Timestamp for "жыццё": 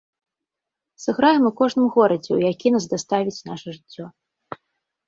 3.79-4.05